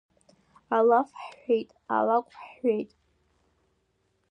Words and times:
Алаф 0.77 1.09
ҳҳәеит, 1.23 1.69
алакә 1.95 2.33
ҳҳәеит. 2.41 2.89